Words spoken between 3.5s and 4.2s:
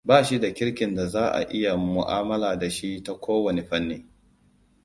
fanni.